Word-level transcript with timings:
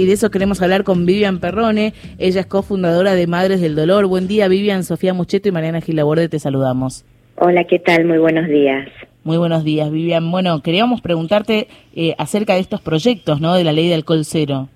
Y 0.00 0.06
de 0.06 0.12
eso 0.12 0.30
queremos 0.30 0.62
hablar 0.62 0.84
con 0.84 1.06
Vivian 1.06 1.40
Perrone, 1.40 1.92
ella 2.20 2.42
es 2.42 2.46
cofundadora 2.46 3.16
de 3.16 3.26
Madres 3.26 3.60
del 3.60 3.74
Dolor. 3.74 4.06
Buen 4.06 4.28
día 4.28 4.46
Vivian, 4.46 4.84
Sofía 4.84 5.12
Mucheto 5.12 5.48
y 5.48 5.50
Mariana 5.50 5.80
Gilaborde, 5.80 6.28
te 6.28 6.38
saludamos. 6.38 7.04
Hola, 7.34 7.64
¿qué 7.64 7.80
tal? 7.80 8.04
Muy 8.04 8.18
buenos 8.18 8.46
días. 8.46 8.88
Muy 9.24 9.38
buenos 9.38 9.64
días, 9.64 9.90
Vivian. 9.90 10.30
Bueno, 10.30 10.62
queríamos 10.62 11.00
preguntarte 11.00 11.66
eh, 11.96 12.14
acerca 12.16 12.54
de 12.54 12.60
estos 12.60 12.80
proyectos, 12.80 13.40
¿no? 13.40 13.56
De 13.56 13.64
la 13.64 13.72
ley 13.72 13.88
de 13.88 13.94
alcohol 13.94 14.24
cero. 14.24 14.68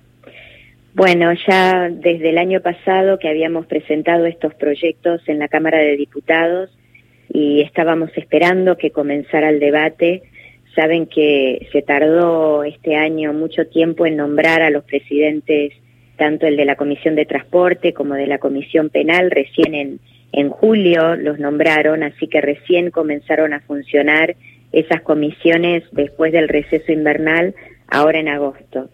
Bueno, 0.94 1.32
ya 1.46 1.88
desde 1.88 2.30
el 2.30 2.38
año 2.38 2.60
pasado 2.60 3.20
que 3.20 3.28
habíamos 3.28 3.66
presentado 3.66 4.26
estos 4.26 4.52
proyectos 4.54 5.20
en 5.28 5.38
la 5.38 5.46
Cámara 5.46 5.78
de 5.78 5.96
Diputados 5.96 6.76
y 7.32 7.60
estábamos 7.60 8.10
esperando 8.16 8.76
que 8.76 8.90
comenzara 8.90 9.50
el 9.50 9.60
debate 9.60 10.24
Saben 10.74 11.06
que 11.06 11.68
se 11.70 11.82
tardó 11.82 12.64
este 12.64 12.96
año 12.96 13.34
mucho 13.34 13.66
tiempo 13.66 14.06
en 14.06 14.16
nombrar 14.16 14.62
a 14.62 14.70
los 14.70 14.84
presidentes, 14.84 15.74
tanto 16.16 16.46
el 16.46 16.56
de 16.56 16.64
la 16.64 16.76
Comisión 16.76 17.14
de 17.14 17.26
Transporte 17.26 17.92
como 17.92 18.14
de 18.14 18.26
la 18.26 18.38
Comisión 18.38 18.88
Penal, 18.88 19.30
recién 19.30 19.74
en, 19.74 20.00
en 20.32 20.48
julio 20.48 21.14
los 21.16 21.38
nombraron, 21.38 22.02
así 22.02 22.26
que 22.26 22.40
recién 22.40 22.90
comenzaron 22.90 23.52
a 23.52 23.60
funcionar 23.60 24.34
esas 24.72 25.02
comisiones 25.02 25.84
después 25.92 26.32
del 26.32 26.48
receso 26.48 26.90
invernal, 26.90 27.54
ahora 27.88 28.20
en 28.20 28.28
agosto. 28.28 28.88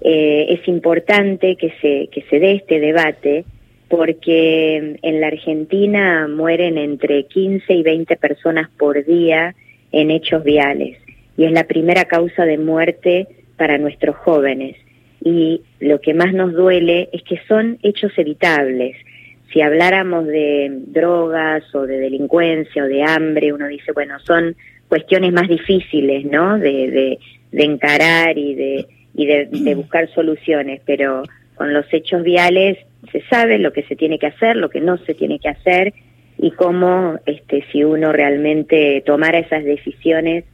Eh, 0.00 0.46
es 0.48 0.66
importante 0.66 1.54
que 1.54 1.72
se, 1.80 2.08
que 2.10 2.22
se 2.28 2.40
dé 2.40 2.52
este 2.52 2.80
debate 2.80 3.44
porque 3.88 4.98
en 5.00 5.20
la 5.20 5.28
Argentina 5.28 6.26
mueren 6.26 6.76
entre 6.76 7.24
15 7.24 7.72
y 7.72 7.82
20 7.84 8.16
personas 8.16 8.68
por 8.70 9.04
día 9.04 9.54
en 9.92 10.10
hechos 10.10 10.42
viales 10.42 10.96
y 11.40 11.46
es 11.46 11.52
la 11.52 11.64
primera 11.64 12.04
causa 12.04 12.44
de 12.44 12.58
muerte 12.58 13.26
para 13.56 13.78
nuestros 13.78 14.14
jóvenes. 14.16 14.76
Y 15.24 15.62
lo 15.78 15.98
que 15.98 16.12
más 16.12 16.34
nos 16.34 16.52
duele 16.52 17.08
es 17.14 17.22
que 17.22 17.40
son 17.48 17.78
hechos 17.82 18.12
evitables. 18.18 18.94
Si 19.50 19.62
habláramos 19.62 20.26
de 20.26 20.68
drogas 20.88 21.64
o 21.74 21.86
de 21.86 21.98
delincuencia 21.98 22.84
o 22.84 22.86
de 22.86 23.02
hambre, 23.04 23.54
uno 23.54 23.68
dice, 23.68 23.92
bueno, 23.92 24.18
son 24.20 24.54
cuestiones 24.86 25.32
más 25.32 25.48
difíciles, 25.48 26.26
¿no? 26.26 26.58
De, 26.58 27.18
de, 27.50 27.64
encarar 27.64 28.36
y, 28.36 28.54
de, 28.54 28.86
y 29.14 29.24
de, 29.24 29.46
de 29.46 29.74
buscar 29.74 30.10
soluciones, 30.10 30.82
pero 30.84 31.22
con 31.54 31.72
los 31.72 31.86
hechos 31.90 32.22
viales 32.22 32.76
se 33.12 33.22
sabe 33.30 33.58
lo 33.58 33.72
que 33.72 33.84
se 33.84 33.96
tiene 33.96 34.18
que 34.18 34.26
hacer, 34.26 34.56
lo 34.56 34.68
que 34.68 34.82
no 34.82 34.98
se 34.98 35.14
tiene 35.14 35.38
que 35.38 35.48
hacer 35.48 35.94
y 36.36 36.50
cómo, 36.50 37.18
este, 37.24 37.64
si 37.72 37.82
uno 37.82 38.12
realmente 38.12 39.02
tomara 39.06 39.38
esas 39.38 39.64
decisiones, 39.64 40.44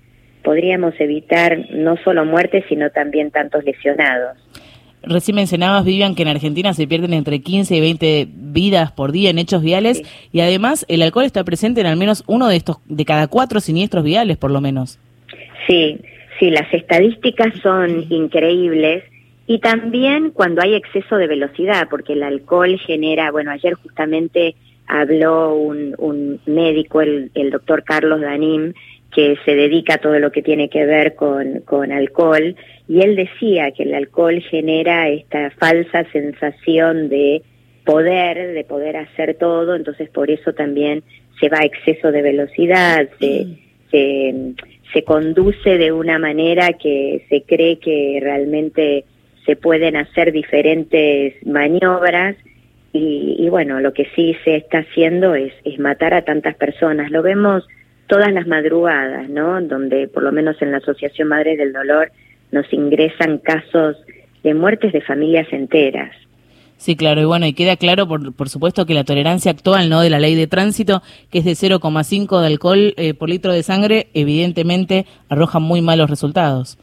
podríamos 0.47 0.95
evitar 1.01 1.59
no 1.73 1.97
solo 2.05 2.25
muertes, 2.25 2.65
sino 2.69 2.89
también 2.91 3.33
tantos 3.33 3.65
lesionados. 3.65 4.39
Recién 5.03 5.35
mencionabas, 5.35 5.85
Vivian, 5.85 6.15
que 6.15 6.23
en 6.23 6.29
Argentina 6.29 6.73
se 6.73 6.87
pierden 6.87 7.15
entre 7.15 7.41
15 7.41 7.75
y 7.75 7.81
20 7.81 8.29
vidas 8.31 8.93
por 8.93 9.11
día 9.11 9.31
en 9.31 9.41
hechos 9.41 9.61
viales 9.61 10.03
y 10.31 10.41
además 10.41 10.87
el 10.89 11.03
alcohol 11.03 11.25
está 11.25 11.43
presente 11.43 11.81
en 11.81 11.89
al 11.89 11.97
menos 11.97 12.23
uno 12.29 12.47
de 12.47 12.55
estos, 12.55 12.77
de 12.87 13.05
cada 13.05 13.27
cuatro 13.27 13.59
siniestros 13.59 14.05
viales, 14.05 14.37
por 14.37 14.53
lo 14.53 14.61
menos. 14.61 15.01
Sí, 15.67 15.99
sí, 16.39 16.51
las 16.51 16.73
estadísticas 16.73 17.53
son 17.61 18.07
increíbles 18.09 19.03
y 19.49 19.59
también 19.59 20.31
cuando 20.31 20.63
hay 20.63 20.77
exceso 20.77 21.17
de 21.17 21.27
velocidad, 21.27 21.89
porque 21.91 22.13
el 22.13 22.23
alcohol 22.23 22.79
genera, 22.87 23.33
bueno, 23.33 23.51
ayer 23.51 23.75
justamente 23.75 24.55
habló 24.87 25.57
un, 25.57 25.97
un 25.99 26.39
médico, 26.47 27.01
el, 27.01 27.33
el 27.35 27.51
doctor 27.51 27.83
Carlos 27.83 28.21
Danim, 28.21 28.75
que 29.17 29.39
se 29.47 29.55
dedica 29.55 29.95
a 29.95 29.99
todo 29.99 30.19
lo 30.19 30.31
que 30.31 30.43
tiene 30.43 30.69
que 30.69 30.85
ver 30.85 31.15
con, 31.15 31.61
con 31.61 31.91
alcohol, 31.91 32.55
y 32.87 33.01
él 33.01 33.17
decía 33.17 33.71
que 33.71 33.85
el 33.85 33.95
alcohol 33.95 34.43
genera 34.43 35.09
esta 35.09 35.51
falsa 35.53 36.05
sensación 36.13 37.09
de 37.09 37.41
poder, 37.87 38.53
de 38.53 38.65
poder 38.65 38.99
hacer 38.99 39.37
todo, 39.37 39.75
entonces 39.75 40.11
por 40.11 40.31
eso 40.31 40.53
también 40.53 41.03
se 41.41 41.49
va 41.49 41.61
a 41.61 41.65
exceso 41.65 42.13
de 42.13 42.21
velocidad, 42.21 43.09
se, 43.19 43.47
se, 43.91 44.35
se 44.93 45.03
conduce 45.03 45.79
de 45.79 45.93
una 45.93 46.19
manera 46.19 46.75
que 46.75 47.25
se 47.31 47.41
cree 47.41 47.79
que 47.79 48.19
realmente 48.21 49.07
se 49.47 49.57
pueden 49.57 49.97
hacer 49.97 50.31
diferentes 50.31 51.35
maniobras 51.47 52.37
y, 52.93 53.37
y, 53.39 53.49
bueno, 53.49 53.81
lo 53.81 53.95
que 53.95 54.09
sí 54.15 54.37
se 54.45 54.57
está 54.57 54.81
haciendo 54.81 55.35
es, 55.35 55.55
es 55.65 55.79
matar 55.79 56.13
a 56.13 56.23
tantas 56.23 56.55
personas. 56.57 57.11
Lo 57.11 57.23
vemos 57.23 57.67
todas 58.07 58.33
las 58.33 58.47
madrugadas, 58.47 59.29
¿no? 59.29 59.61
Donde 59.61 60.09
por 60.09 60.23
lo 60.23 60.33
menos 60.33 60.61
en 60.63 60.73
la 60.73 60.79
Asociación 60.79 61.29
Madres 61.29 61.59
del 61.59 61.73
Dolor 61.73 62.11
nos 62.53 62.73
ingresan 62.73 63.39
casos 63.39 63.97
de 64.43 64.55
muertes 64.55 64.93
de 64.93 65.01
familias 65.01 65.47
enteras. 65.53 66.13
Sí, 66.77 66.95
claro, 66.95 67.21
y 67.23 67.25
bueno, 67.25 67.47
y 67.47 67.55
queda 67.55 67.77
claro, 67.77 68.07
por, 68.07 68.35
por 68.35 68.49
supuesto, 68.49 68.85
que 68.85 68.95
la 68.95 69.05
tolerancia 69.05 69.51
actual 69.51 69.89
no 69.89 70.03
de 70.03 70.11
la 70.11 70.19
ley 70.19 70.35
de 70.35 70.47
tránsito, 70.47 71.03
que 71.31 71.39
es 71.39 71.45
de 71.45 71.53
0,5 71.53 72.41
de 72.41 72.47
alcohol 72.47 72.95
eh, 72.97 73.15
por 73.15 73.31
litro 73.31 73.53
de 73.53 73.63
sangre, 73.63 74.09
evidentemente 74.13 75.07
arroja 75.29 75.59
muy 75.59 75.81
malos 75.81 76.11
resultados. 76.11 76.79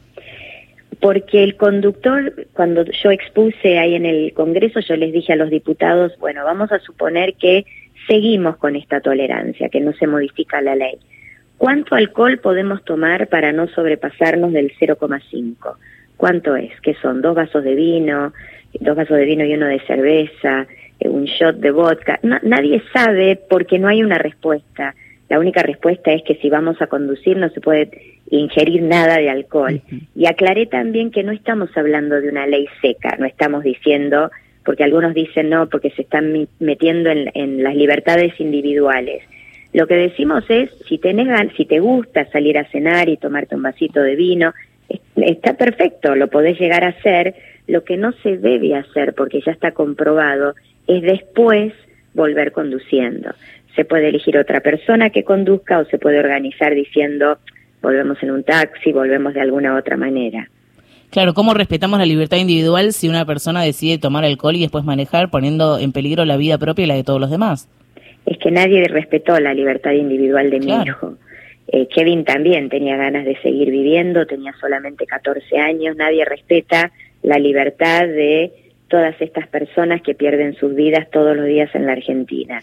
Porque 1.00 1.44
el 1.44 1.56
conductor, 1.56 2.46
cuando 2.54 2.84
yo 2.84 3.10
expuse 3.10 3.78
ahí 3.78 3.94
en 3.94 4.06
el 4.06 4.32
Congreso, 4.32 4.80
yo 4.80 4.96
les 4.96 5.12
dije 5.12 5.32
a 5.32 5.36
los 5.36 5.50
diputados, 5.50 6.12
bueno, 6.18 6.44
vamos 6.44 6.72
a 6.72 6.80
suponer 6.80 7.34
que 7.34 7.64
seguimos 8.08 8.56
con 8.56 8.76
esta 8.76 9.00
tolerancia, 9.00 9.68
que 9.68 9.80
no 9.80 9.92
se 9.92 10.06
modifica 10.06 10.60
la 10.60 10.74
ley. 10.74 10.98
¿Cuánto 11.64 11.94
alcohol 11.94 12.40
podemos 12.40 12.84
tomar 12.84 13.28
para 13.28 13.50
no 13.50 13.66
sobrepasarnos 13.68 14.52
del 14.52 14.70
0,5? 14.78 15.76
¿Cuánto 16.14 16.56
es? 16.56 16.78
¿Qué 16.82 16.92
son? 17.00 17.22
¿Dos 17.22 17.34
vasos 17.34 17.64
de 17.64 17.74
vino? 17.74 18.34
¿Dos 18.80 18.94
vasos 18.94 19.16
de 19.16 19.24
vino 19.24 19.46
y 19.46 19.54
uno 19.54 19.68
de 19.68 19.80
cerveza? 19.86 20.66
Eh, 21.00 21.08
¿Un 21.08 21.24
shot 21.24 21.56
de 21.56 21.70
vodka? 21.70 22.20
nadie 22.22 22.82
sabe 22.92 23.40
porque 23.48 23.78
no 23.78 23.88
hay 23.88 24.02
una 24.02 24.18
respuesta. 24.18 24.94
La 25.30 25.38
única 25.38 25.62
respuesta 25.62 26.12
es 26.12 26.22
que 26.22 26.34
si 26.34 26.50
vamos 26.50 26.82
a 26.82 26.86
conducir 26.86 27.38
no 27.38 27.48
se 27.48 27.62
puede 27.62 28.18
ingerir 28.28 28.82
nada 28.82 29.16
de 29.16 29.30
alcohol. 29.30 29.80
Y 30.14 30.26
aclaré 30.26 30.66
también 30.66 31.10
que 31.10 31.22
no 31.22 31.32
estamos 31.32 31.74
hablando 31.78 32.20
de 32.20 32.28
una 32.28 32.46
ley 32.46 32.66
seca, 32.82 33.16
no 33.18 33.24
estamos 33.24 33.64
diciendo, 33.64 34.30
porque 34.66 34.84
algunos 34.84 35.14
dicen 35.14 35.48
no, 35.48 35.70
porque 35.70 35.88
se 35.92 36.02
están 36.02 36.46
metiendo 36.60 37.08
en, 37.08 37.30
en 37.32 37.62
las 37.62 37.74
libertades 37.74 38.38
individuales. 38.38 39.22
Lo 39.74 39.88
que 39.88 39.96
decimos 39.96 40.44
es, 40.48 40.70
si, 40.88 40.98
tenés, 40.98 41.28
si 41.56 41.64
te 41.64 41.80
gusta 41.80 42.30
salir 42.30 42.56
a 42.58 42.64
cenar 42.70 43.08
y 43.08 43.16
tomarte 43.16 43.56
un 43.56 43.62
vasito 43.62 44.00
de 44.00 44.14
vino, 44.14 44.54
está 45.16 45.54
perfecto, 45.54 46.14
lo 46.14 46.28
podés 46.28 46.58
llegar 46.58 46.84
a 46.84 46.90
hacer. 46.90 47.34
Lo 47.66 47.82
que 47.82 47.96
no 47.96 48.12
se 48.22 48.38
debe 48.38 48.76
hacer, 48.76 49.14
porque 49.14 49.40
ya 49.44 49.50
está 49.50 49.72
comprobado, 49.72 50.54
es 50.86 51.02
después 51.02 51.72
volver 52.14 52.52
conduciendo. 52.52 53.30
Se 53.74 53.84
puede 53.84 54.10
elegir 54.10 54.38
otra 54.38 54.60
persona 54.60 55.10
que 55.10 55.24
conduzca 55.24 55.80
o 55.80 55.84
se 55.86 55.98
puede 55.98 56.20
organizar 56.20 56.72
diciendo, 56.72 57.38
volvemos 57.82 58.22
en 58.22 58.30
un 58.30 58.44
taxi, 58.44 58.92
volvemos 58.92 59.34
de 59.34 59.40
alguna 59.40 59.76
otra 59.76 59.96
manera. 59.96 60.48
Claro, 61.10 61.34
¿cómo 61.34 61.52
respetamos 61.52 61.98
la 61.98 62.06
libertad 62.06 62.36
individual 62.36 62.92
si 62.92 63.08
una 63.08 63.24
persona 63.24 63.62
decide 63.62 63.98
tomar 63.98 64.24
alcohol 64.24 64.54
y 64.54 64.60
después 64.60 64.84
manejar 64.84 65.30
poniendo 65.30 65.80
en 65.80 65.90
peligro 65.90 66.24
la 66.24 66.36
vida 66.36 66.58
propia 66.58 66.84
y 66.84 66.86
la 66.86 66.94
de 66.94 67.02
todos 67.02 67.20
los 67.20 67.30
demás? 67.30 67.68
Es 68.26 68.38
que 68.38 68.50
nadie 68.50 68.86
respetó 68.88 69.38
la 69.40 69.54
libertad 69.54 69.92
individual 69.92 70.50
de 70.50 70.60
mi 70.60 70.72
hijo. 70.82 71.16
Eh, 71.68 71.88
Kevin 71.88 72.24
también 72.24 72.68
tenía 72.68 72.96
ganas 72.96 73.24
de 73.24 73.36
seguir 73.40 73.70
viviendo, 73.70 74.26
tenía 74.26 74.52
solamente 74.60 75.06
14 75.06 75.58
años, 75.58 75.96
nadie 75.96 76.24
respeta 76.24 76.92
la 77.22 77.38
libertad 77.38 78.06
de 78.06 78.52
todas 78.88 79.14
estas 79.20 79.48
personas 79.48 80.02
que 80.02 80.14
pierden 80.14 80.54
sus 80.54 80.74
vidas 80.74 81.10
todos 81.10 81.36
los 81.36 81.46
días 81.46 81.74
en 81.74 81.86
la 81.86 81.92
Argentina, 81.92 82.60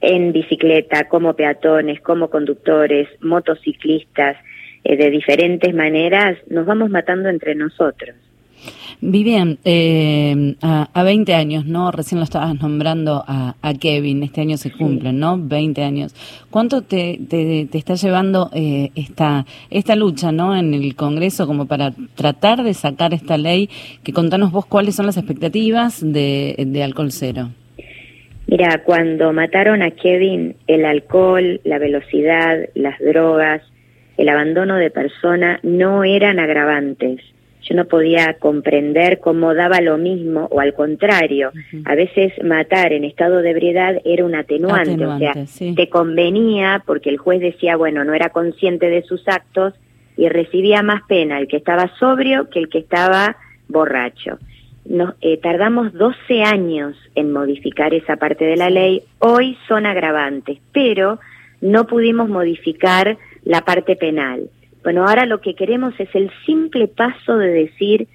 en 0.00 0.32
bicicleta, 0.32 1.08
como 1.08 1.34
peatones, 1.34 2.00
como 2.00 2.28
conductores, 2.28 3.08
motociclistas, 3.20 4.36
eh, 4.82 4.96
de 4.96 5.10
diferentes 5.10 5.74
maneras, 5.74 6.38
nos 6.48 6.66
vamos 6.66 6.90
matando 6.90 7.28
entre 7.28 7.54
nosotros. 7.54 8.16
Vivian, 9.02 9.58
eh, 9.64 10.56
a, 10.60 10.90
a, 10.92 11.02
20 11.02 11.34
años, 11.34 11.64
¿no? 11.64 11.90
Recién 11.90 12.18
lo 12.18 12.24
estabas 12.24 12.60
nombrando 12.60 13.24
a, 13.26 13.54
Kevin, 13.80 14.22
este 14.22 14.42
año 14.42 14.58
se 14.58 14.70
cumplen, 14.70 15.18
¿no? 15.18 15.38
20 15.38 15.82
años. 15.82 16.14
¿Cuánto 16.50 16.82
te, 16.82 17.18
te, 17.28 17.66
te 17.70 17.78
está 17.78 17.94
llevando 17.94 18.50
eh, 18.52 18.90
esta, 18.94 19.46
esta 19.70 19.96
lucha, 19.96 20.32
¿no? 20.32 20.54
En 20.54 20.74
el 20.74 20.96
Congreso 20.96 21.46
como 21.46 21.66
para 21.66 21.92
tratar 22.14 22.62
de 22.62 22.74
sacar 22.74 23.14
esta 23.14 23.38
ley, 23.38 23.70
que 24.02 24.12
contanos 24.12 24.52
vos 24.52 24.66
cuáles 24.66 24.96
son 24.96 25.06
las 25.06 25.16
expectativas 25.16 26.00
de, 26.00 26.54
de 26.66 26.82
alcohol 26.82 27.10
cero. 27.10 27.50
Mira, 28.48 28.82
cuando 28.84 29.32
mataron 29.32 29.80
a 29.80 29.92
Kevin, 29.92 30.56
el 30.66 30.84
alcohol, 30.84 31.60
la 31.64 31.78
velocidad, 31.78 32.68
las 32.74 32.98
drogas, 32.98 33.62
el 34.18 34.28
abandono 34.28 34.76
de 34.76 34.90
persona 34.90 35.58
no 35.62 36.04
eran 36.04 36.38
agravantes 36.38 37.20
yo 37.62 37.74
no 37.74 37.84
podía 37.84 38.34
comprender 38.38 39.20
cómo 39.20 39.54
daba 39.54 39.80
lo 39.80 39.98
mismo 39.98 40.48
o 40.50 40.60
al 40.60 40.74
contrario, 40.74 41.52
a 41.84 41.94
veces 41.94 42.32
matar 42.42 42.92
en 42.92 43.04
estado 43.04 43.42
de 43.42 43.50
ebriedad 43.50 44.00
era 44.04 44.24
un 44.24 44.34
atenuante, 44.34 45.06
o 45.06 45.18
sea, 45.18 45.34
te 45.74 45.88
convenía 45.88 46.82
porque 46.86 47.10
el 47.10 47.18
juez 47.18 47.40
decía, 47.40 47.76
bueno, 47.76 48.04
no 48.04 48.14
era 48.14 48.30
consciente 48.30 48.88
de 48.88 49.02
sus 49.02 49.26
actos 49.28 49.74
y 50.16 50.28
recibía 50.28 50.82
más 50.82 51.02
pena 51.08 51.38
el 51.38 51.48
que 51.48 51.56
estaba 51.56 51.90
sobrio 51.98 52.48
que 52.50 52.58
el 52.58 52.68
que 52.68 52.78
estaba 52.78 53.36
borracho. 53.68 54.38
nos, 54.84 55.14
eh, 55.20 55.38
tardamos 55.38 55.92
12 55.92 56.42
años 56.42 56.96
en 57.14 57.32
modificar 57.32 57.94
esa 57.94 58.16
parte 58.16 58.44
de 58.44 58.56
la 58.56 58.70
ley, 58.70 59.02
hoy 59.18 59.56
son 59.68 59.86
agravantes, 59.86 60.58
pero 60.72 61.20
no 61.60 61.86
pudimos 61.86 62.28
modificar 62.28 63.18
la 63.44 63.62
parte 63.62 63.96
penal. 63.96 64.48
Bueno, 64.82 65.06
ahora 65.06 65.26
lo 65.26 65.40
que 65.40 65.54
queremos 65.54 65.94
es 65.98 66.08
el 66.14 66.30
simple 66.46 66.88
paso 66.88 67.36
de 67.36 67.48
decir 67.48 68.08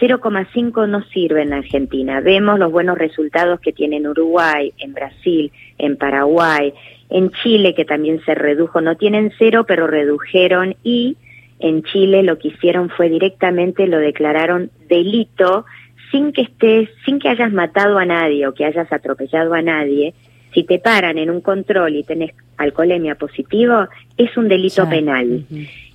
0,5 0.00 0.88
no 0.88 1.02
sirve 1.04 1.42
en 1.42 1.52
Argentina. 1.52 2.20
Vemos 2.20 2.58
los 2.58 2.72
buenos 2.72 2.98
resultados 2.98 3.60
que 3.60 3.72
tiene 3.72 3.98
en 3.98 4.08
Uruguay, 4.08 4.72
en 4.78 4.94
Brasil, 4.94 5.52
en 5.78 5.96
Paraguay, 5.96 6.72
en 7.10 7.30
Chile, 7.30 7.74
que 7.74 7.84
también 7.84 8.20
se 8.24 8.34
redujo. 8.34 8.80
No 8.80 8.96
tienen 8.96 9.32
cero, 9.38 9.64
pero 9.66 9.86
redujeron 9.86 10.76
y 10.82 11.16
en 11.60 11.82
Chile 11.84 12.22
lo 12.22 12.38
que 12.38 12.48
hicieron 12.48 12.90
fue 12.90 13.08
directamente 13.08 13.86
lo 13.86 13.98
declararon 13.98 14.70
delito 14.88 15.64
sin 16.10 16.32
que 16.32 16.42
estés, 16.42 16.88
sin 17.04 17.20
que 17.20 17.28
hayas 17.28 17.52
matado 17.52 17.98
a 17.98 18.04
nadie 18.04 18.46
o 18.46 18.54
que 18.54 18.64
hayas 18.64 18.92
atropellado 18.92 19.54
a 19.54 19.62
nadie. 19.62 20.14
Si 20.52 20.64
te 20.64 20.78
paran 20.78 21.16
en 21.16 21.30
un 21.30 21.40
control 21.40 21.96
y 21.96 22.02
tenés 22.02 22.32
alcoholemia 22.58 23.14
positivo, 23.14 23.86
es 24.16 24.36
un 24.36 24.48
delito 24.48 24.88
penal. 24.88 25.44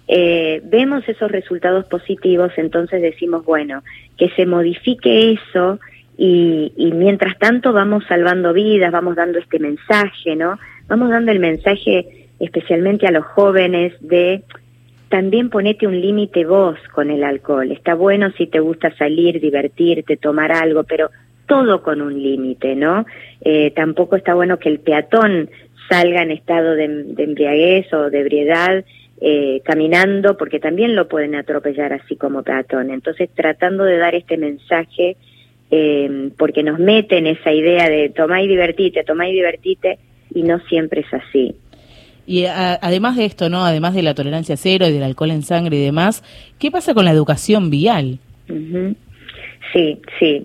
Eh, 0.07 0.61
vemos 0.63 1.07
esos 1.07 1.31
resultados 1.31 1.85
positivos, 1.85 2.51
entonces 2.57 3.01
decimos, 3.01 3.43
bueno, 3.45 3.83
que 4.17 4.29
se 4.29 4.45
modifique 4.45 5.31
eso 5.31 5.79
y, 6.17 6.71
y, 6.75 6.91
mientras 6.93 7.37
tanto 7.37 7.73
vamos 7.73 8.03
salvando 8.07 8.53
vidas, 8.53 8.91
vamos 8.91 9.15
dando 9.15 9.37
este 9.37 9.59
mensaje, 9.59 10.35
¿no? 10.35 10.57
Vamos 10.87 11.09
dando 11.09 11.31
el 11.31 11.39
mensaje 11.39 12.27
especialmente 12.39 13.05
a 13.07 13.11
los 13.11 13.25
jóvenes 13.25 13.93
de 13.99 14.43
también 15.09 15.49
ponete 15.49 15.87
un 15.87 15.99
límite 15.99 16.45
vos 16.45 16.77
con 16.93 17.09
el 17.09 17.23
alcohol. 17.23 17.71
Está 17.71 17.95
bueno 17.95 18.31
si 18.31 18.47
te 18.47 18.59
gusta 18.59 18.93
salir, 18.97 19.39
divertirte, 19.39 20.17
tomar 20.17 20.51
algo, 20.51 20.83
pero 20.83 21.09
todo 21.47 21.81
con 21.81 22.01
un 22.01 22.21
límite, 22.21 22.75
¿no? 22.75 23.05
Eh, 23.41 23.71
tampoco 23.71 24.17
está 24.17 24.33
bueno 24.33 24.59
que 24.59 24.69
el 24.69 24.79
peatón 24.79 25.49
salga 25.89 26.21
en 26.21 26.31
estado 26.31 26.75
de, 26.75 26.83
embriaguez 27.17 27.91
o 27.93 28.09
de 28.09 28.19
ebriedad 28.19 28.83
eh, 29.19 29.61
caminando, 29.63 30.37
porque 30.37 30.59
también 30.59 30.95
lo 30.95 31.07
pueden 31.07 31.35
atropellar 31.35 31.93
así 31.93 32.15
como 32.15 32.43
peatón. 32.43 32.91
Entonces, 32.91 33.29
tratando 33.33 33.83
de 33.83 33.97
dar 33.97 34.15
este 34.15 34.37
mensaje, 34.37 35.17
eh, 35.71 36.29
porque 36.37 36.63
nos 36.63 36.79
meten 36.79 37.27
esa 37.27 37.51
idea 37.51 37.89
de 37.89 38.09
tomá 38.09 38.41
y 38.41 38.47
divertite, 38.47 39.03
tomá 39.03 39.27
y 39.27 39.33
divertite, 39.33 39.97
y 40.33 40.43
no 40.43 40.59
siempre 40.67 41.01
es 41.01 41.13
así. 41.13 41.55
Y 42.27 42.45
además 42.45 43.15
de 43.15 43.23
esto, 43.23 43.49
¿no? 43.49 43.65
Además 43.65 43.95
de 43.95 44.03
la 44.03 44.13
tolerancia 44.13 44.57
cero 44.57 44.85
y 44.85 44.91
del 44.91 45.03
alcohol 45.03 45.31
en 45.31 45.43
sangre 45.43 45.77
y 45.77 45.85
demás, 45.85 46.23
¿qué 46.59 46.69
pasa 46.69 46.93
con 46.93 47.05
la 47.05 47.11
educación 47.11 47.69
vial? 47.69 48.19
Sí, 49.71 50.01
sí. 50.19 50.43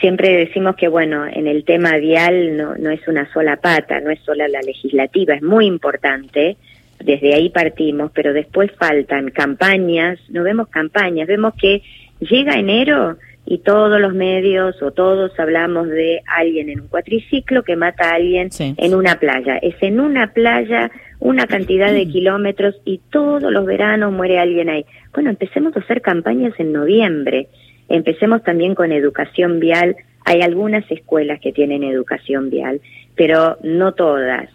Siempre 0.00 0.34
decimos 0.36 0.74
que, 0.76 0.88
bueno, 0.88 1.26
en 1.26 1.46
el 1.46 1.64
tema 1.64 1.96
vial 1.98 2.56
no, 2.56 2.74
no 2.74 2.90
es 2.90 3.06
una 3.06 3.32
sola 3.32 3.56
pata, 3.56 4.00
no 4.00 4.10
es 4.10 4.18
sola 4.20 4.48
la 4.48 4.60
legislativa, 4.60 5.34
es 5.34 5.42
muy 5.42 5.66
importante, 5.66 6.56
desde 7.00 7.34
ahí 7.34 7.50
partimos, 7.50 8.10
pero 8.14 8.32
después 8.32 8.70
faltan 8.78 9.30
campañas, 9.30 10.18
no 10.28 10.42
vemos 10.42 10.68
campañas, 10.68 11.26
vemos 11.26 11.54
que 11.54 11.82
llega 12.20 12.58
enero 12.58 13.16
y 13.46 13.58
todos 13.58 14.00
los 14.00 14.14
medios 14.14 14.80
o 14.82 14.92
todos 14.92 15.32
hablamos 15.40 15.88
de 15.88 16.22
alguien 16.26 16.68
en 16.68 16.82
un 16.82 16.88
cuatriciclo 16.88 17.62
que 17.62 17.74
mata 17.74 18.10
a 18.10 18.14
alguien 18.14 18.50
en 18.58 18.94
una 18.94 19.16
playa. 19.18 19.56
Es 19.56 19.74
en 19.80 19.98
una 19.98 20.32
playa 20.32 20.90
una 21.20 21.46
cantidad 21.46 21.92
de 21.92 22.06
kilómetros 22.06 22.76
y 22.84 23.00
todos 23.10 23.52
los 23.52 23.66
veranos 23.66 24.12
muere 24.12 24.38
alguien 24.38 24.68
ahí. 24.68 24.84
Bueno, 25.12 25.30
empecemos 25.30 25.76
a 25.76 25.80
hacer 25.80 26.00
campañas 26.00 26.54
en 26.58 26.72
noviembre, 26.72 27.48
empecemos 27.88 28.42
también 28.42 28.74
con 28.74 28.92
educación 28.92 29.60
vial. 29.60 29.96
Hay 30.24 30.42
algunas 30.42 30.88
escuelas 30.90 31.40
que 31.40 31.52
tienen 31.52 31.82
educación 31.82 32.50
vial, 32.50 32.80
pero 33.16 33.58
no 33.62 33.92
todas. 33.92 34.48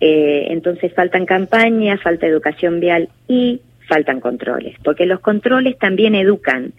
Eh, 0.00 0.46
entonces 0.50 0.92
faltan 0.94 1.26
campañas, 1.26 2.00
falta 2.02 2.26
educación 2.26 2.80
vial 2.80 3.08
y 3.28 3.60
faltan 3.86 4.20
controles, 4.20 4.76
porque 4.82 5.04
los 5.04 5.20
controles 5.20 5.76
también 5.78 6.14
educan. 6.14 6.72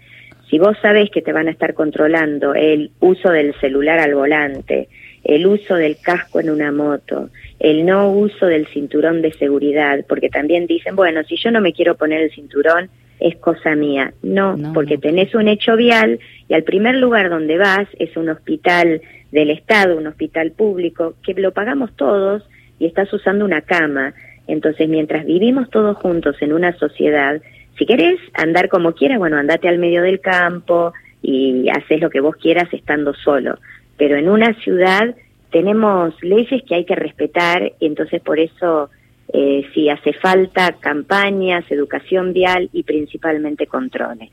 Si 0.50 0.58
vos 0.60 0.76
sabés 0.82 1.10
que 1.12 1.22
te 1.22 1.32
van 1.32 1.48
a 1.48 1.52
estar 1.52 1.74
controlando 1.74 2.54
el 2.54 2.92
uso 3.00 3.30
del 3.30 3.54
celular 3.60 4.00
al 4.00 4.16
volante, 4.16 4.90
el 5.24 5.46
uso 5.46 5.76
del 5.76 5.98
casco 6.02 6.40
en 6.40 6.50
una 6.50 6.72
moto, 6.72 7.30
el 7.60 7.86
no 7.86 8.12
uso 8.12 8.48
del 8.48 8.68
cinturón 8.68 9.22
de 9.22 9.32
seguridad, 9.34 10.04
porque 10.10 10.30
también 10.30 10.66
dicen, 10.66 10.96
bueno, 10.96 11.24
si 11.24 11.38
yo 11.38 11.52
no 11.52 11.62
me 11.62 11.74
quiero 11.74 11.96
poner 11.96 12.22
el 12.22 12.32
cinturón, 12.32 12.90
es 13.20 13.36
cosa 13.38 13.76
mía. 13.76 14.14
No, 14.24 14.58
porque 14.74 14.98
tenés 14.98 15.36
un 15.36 15.48
hecho 15.48 15.76
vial 15.78 16.20
y 16.48 16.54
al 16.54 16.64
primer 16.64 16.96
lugar 16.96 17.30
donde 17.30 17.58
vas 17.58 17.88
es 18.00 18.18
un 18.18 18.30
hospital 18.30 19.02
del 19.32 19.52
Estado, 19.52 19.98
un 19.98 20.08
hospital 20.08 20.52
público, 20.52 21.14
que 21.24 21.34
lo 21.36 21.52
pagamos 21.54 21.96
todos 21.96 22.44
y 22.82 22.88
estás 22.88 23.12
usando 23.14 23.46
una 23.46 23.62
cama. 23.62 24.14
Entonces, 24.48 24.90
mientras 24.90 25.26
vivimos 25.26 25.70
todos 25.70 25.96
juntos 25.98 26.36
en 26.42 26.52
una 26.52 26.74
sociedad, 26.74 27.42
si 27.78 27.86
querés 27.86 28.20
andar 28.34 28.68
como 28.68 28.94
quieras, 28.94 29.20
bueno, 29.20 29.38
andate 29.38 29.70
al 29.70 29.78
medio 29.78 30.02
del 30.02 30.20
campo 30.20 30.94
y 31.22 31.70
haces 31.70 32.02
lo 32.02 32.10
que 32.10 32.20
vos 32.20 32.36
quieras 32.36 32.68
estando 32.74 33.14
solo 33.14 33.58
pero 34.02 34.16
en 34.16 34.30
una 34.30 34.56
ciudad 34.64 35.16
tenemos 35.52 36.16
leyes 36.24 36.64
que 36.68 36.74
hay 36.74 36.86
que 36.86 36.96
respetar 36.96 37.74
y 37.80 37.86
entonces 37.86 38.20
por 38.20 38.40
eso 38.40 38.90
eh, 39.34 39.66
sí 39.74 39.90
hace 39.90 40.14
falta 40.14 40.74
campañas, 40.80 41.64
educación 41.70 42.34
vial 42.34 42.70
y 42.74 42.84
principalmente 42.84 43.68
controles. 43.68 44.30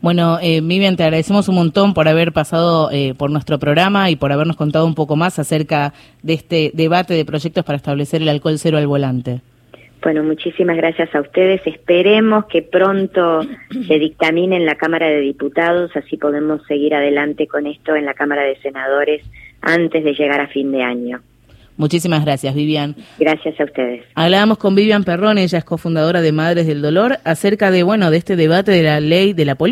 Bueno, 0.00 0.38
eh, 0.40 0.62
Vivian, 0.62 0.96
te 0.96 1.02
agradecemos 1.02 1.48
un 1.48 1.56
montón 1.56 1.92
por 1.92 2.08
haber 2.08 2.32
pasado 2.32 2.90
eh, 2.90 3.12
por 3.18 3.30
nuestro 3.30 3.58
programa 3.58 4.08
y 4.08 4.16
por 4.16 4.32
habernos 4.32 4.56
contado 4.56 4.86
un 4.86 4.94
poco 4.94 5.14
más 5.14 5.38
acerca 5.38 5.92
de 6.22 6.32
este 6.32 6.70
debate 6.72 7.12
de 7.12 7.26
proyectos 7.26 7.64
para 7.64 7.76
establecer 7.76 8.22
el 8.22 8.30
alcohol 8.30 8.58
cero 8.58 8.78
al 8.78 8.86
volante. 8.86 9.42
Bueno, 10.02 10.22
muchísimas 10.24 10.78
gracias 10.78 11.14
a 11.14 11.20
ustedes. 11.20 11.60
Esperemos 11.66 12.46
que 12.46 12.62
pronto 12.62 13.42
se 13.86 13.98
dictamine 13.98 14.56
en 14.56 14.64
la 14.64 14.76
Cámara 14.76 15.08
de 15.08 15.20
Diputados, 15.20 15.94
así 15.94 16.16
podemos 16.16 16.64
seguir 16.66 16.94
adelante 16.94 17.46
con 17.46 17.66
esto 17.66 17.94
en 17.94 18.06
la 18.06 18.14
Cámara 18.14 18.44
de 18.44 18.56
Senadores 18.62 19.22
antes 19.60 20.02
de 20.02 20.14
llegar 20.14 20.40
a 20.40 20.48
fin 20.48 20.72
de 20.72 20.82
año. 20.82 21.20
Muchísimas 21.80 22.22
gracias, 22.26 22.54
Vivian. 22.54 22.94
Gracias 23.18 23.58
a 23.58 23.64
ustedes. 23.64 24.02
Hablábamos 24.14 24.58
con 24.58 24.74
Vivian 24.74 25.02
Perrón, 25.02 25.38
ella 25.38 25.56
es 25.56 25.64
cofundadora 25.64 26.20
de 26.20 26.30
Madres 26.30 26.66
del 26.66 26.82
Dolor, 26.82 27.16
acerca 27.24 27.70
de, 27.70 27.82
bueno, 27.82 28.10
de 28.10 28.18
este 28.18 28.36
debate 28.36 28.70
de 28.70 28.82
la 28.82 29.00
ley 29.00 29.32
de 29.32 29.46
la 29.46 29.54
política. 29.54 29.70